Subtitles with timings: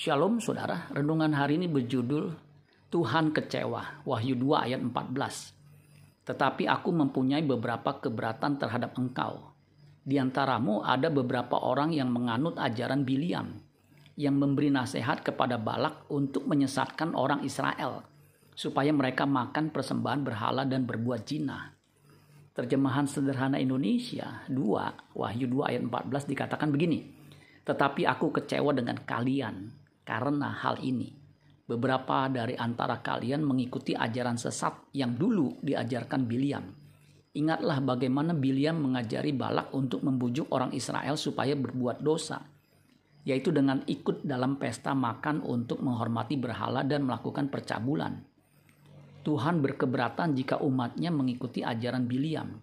[0.00, 2.32] Shalom saudara, renungan hari ini berjudul
[2.88, 6.24] Tuhan kecewa, Wahyu 2 ayat 14.
[6.24, 9.52] Tetapi aku mempunyai beberapa keberatan terhadap engkau.
[10.00, 13.60] Di antaramu ada beberapa orang yang menganut ajaran Biliam,
[14.16, 18.00] yang memberi nasihat kepada Balak untuk menyesatkan orang Israel,
[18.56, 21.76] supaya mereka makan persembahan berhala dan berbuat jinah.
[22.56, 24.56] Terjemahan sederhana Indonesia 2,
[25.12, 27.04] Wahyu 2 ayat 14 dikatakan begini.
[27.68, 29.79] Tetapi aku kecewa dengan kalian
[30.10, 31.14] karena hal ini,
[31.70, 36.66] beberapa dari antara kalian mengikuti ajaran sesat yang dulu diajarkan Biliam.
[37.30, 42.42] Ingatlah bagaimana Biliam mengajari Balak untuk membujuk orang Israel supaya berbuat dosa,
[43.22, 48.18] yaitu dengan ikut dalam pesta makan untuk menghormati berhala dan melakukan percabulan.
[49.22, 52.58] Tuhan berkeberatan jika umatnya mengikuti ajaran Biliam.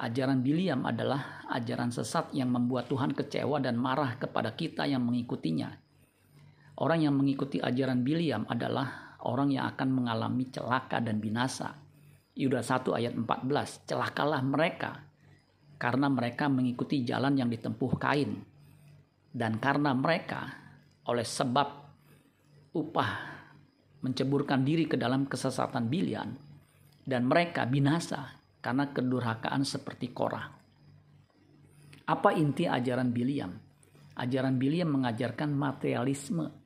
[0.00, 5.87] Ajaran Biliam adalah ajaran sesat yang membuat Tuhan kecewa dan marah kepada kita yang mengikutinya.
[6.78, 11.74] Orang yang mengikuti ajaran Biliam adalah orang yang akan mengalami celaka dan binasa.
[12.38, 15.02] Yuda 1 ayat 14, celakalah mereka
[15.74, 18.38] karena mereka mengikuti jalan yang ditempuh Kain.
[19.34, 20.46] Dan karena mereka
[21.10, 21.68] oleh sebab
[22.78, 23.10] upah
[24.06, 26.30] menceburkan diri ke dalam kesesatan Biliam
[27.02, 30.46] dan mereka binasa karena kedurhakaan seperti Korah.
[32.06, 33.50] Apa inti ajaran Biliam?
[34.18, 36.57] Ajaran Biliam mengajarkan materialisme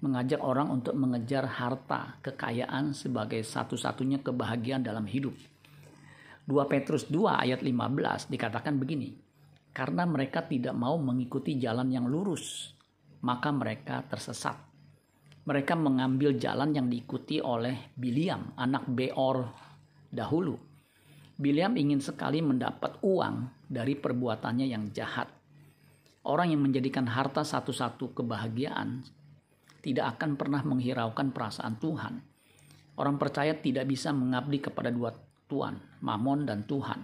[0.00, 5.36] mengajak orang untuk mengejar harta, kekayaan sebagai satu-satunya kebahagiaan dalam hidup.
[6.48, 9.12] 2 Petrus 2 ayat 15 dikatakan begini,
[9.76, 12.72] karena mereka tidak mau mengikuti jalan yang lurus,
[13.22, 14.56] maka mereka tersesat.
[15.44, 19.52] Mereka mengambil jalan yang diikuti oleh Biliam, anak Beor
[20.08, 20.56] dahulu.
[21.40, 25.28] Biliam ingin sekali mendapat uang dari perbuatannya yang jahat.
[26.20, 29.19] Orang yang menjadikan harta satu-satu kebahagiaan
[29.80, 32.14] tidak akan pernah menghiraukan perasaan Tuhan.
[33.00, 35.12] Orang percaya tidak bisa mengabdi kepada dua
[35.48, 37.00] Tuhan, Mamon dan Tuhan.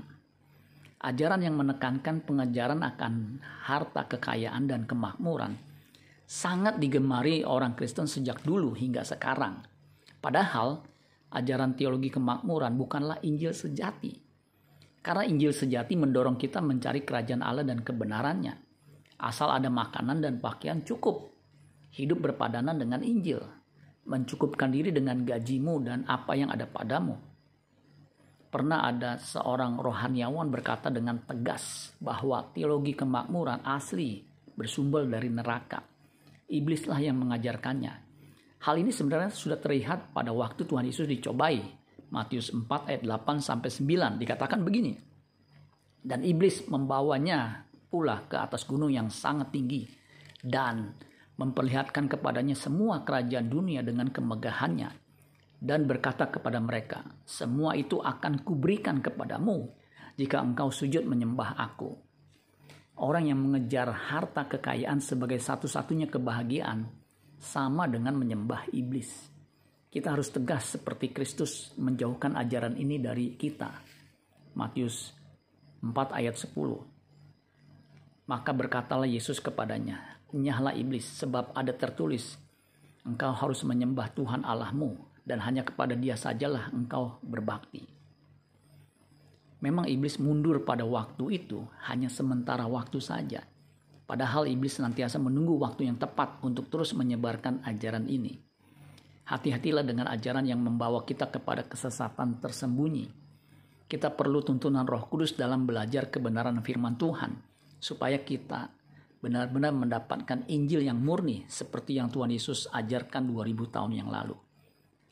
[0.97, 5.57] Ajaran yang menekankan pengejaran akan harta kekayaan dan kemakmuran
[6.27, 9.63] sangat digemari orang Kristen sejak dulu hingga sekarang.
[10.19, 10.83] Padahal
[11.31, 14.11] ajaran teologi kemakmuran bukanlah Injil sejati.
[14.99, 18.59] Karena Injil sejati mendorong kita mencari kerajaan Allah dan kebenarannya.
[19.23, 21.36] Asal ada makanan dan pakaian cukup
[21.97, 23.41] hidup berpadanan dengan Injil,
[24.05, 27.17] mencukupkan diri dengan gajimu dan apa yang ada padamu.
[28.53, 34.23] Pernah ada seorang rohaniawan berkata dengan tegas bahwa teologi kemakmuran asli
[34.55, 35.83] bersumber dari neraka.
[36.47, 37.95] Iblislah yang mengajarkannya.
[38.63, 41.59] Hal ini sebenarnya sudah terlihat pada waktu Tuhan Yesus dicobai.
[42.07, 44.95] Matius 4 ayat 8 sampai 9 dikatakan begini.
[46.07, 49.91] Dan iblis membawanya pula ke atas gunung yang sangat tinggi
[50.39, 50.95] dan
[51.37, 55.07] memperlihatkan kepadanya semua kerajaan dunia dengan kemegahannya
[55.57, 59.73] dan berkata kepada mereka, semua itu akan kuberikan kepadamu
[60.21, 61.97] jika engkau sujud menyembah aku.
[62.97, 66.89] Orang yang mengejar harta kekayaan sebagai satu-satunya kebahagiaan
[67.37, 69.29] sama dengan menyembah iblis.
[69.93, 73.69] Kita harus tegas seperti Kristus menjauhkan ajaran ini dari kita.
[74.57, 75.13] Matius
[75.85, 76.96] 4 ayat 10.
[78.27, 82.35] Maka berkatalah Yesus kepadanya, Nyahlah iblis, sebab ada tertulis,
[83.07, 87.87] engkau harus menyembah Tuhan Allahmu, dan hanya kepada dia sajalah engkau berbakti.
[89.63, 93.47] Memang iblis mundur pada waktu itu hanya sementara waktu saja.
[94.07, 98.39] Padahal iblis senantiasa menunggu waktu yang tepat untuk terus menyebarkan ajaran ini.
[99.27, 103.11] Hati-hatilah dengan ajaran yang membawa kita kepada kesesatan tersembunyi.
[103.87, 107.35] Kita perlu tuntunan Roh Kudus dalam belajar kebenaran firman Tuhan,
[107.79, 108.73] supaya kita
[109.21, 114.37] benar-benar mendapatkan Injil yang murni seperti yang Tuhan Yesus ajarkan 2000 tahun yang lalu.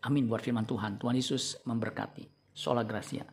[0.04, 1.00] Amin buat firman Tuhan.
[1.00, 2.28] Tuhan Yesus memberkati.
[2.54, 3.24] Sola Gracia.